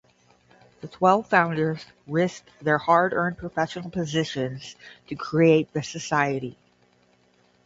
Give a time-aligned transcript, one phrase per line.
[0.81, 4.75] The twelve founders risked their hard-earned professional positions
[5.09, 6.57] to create the society.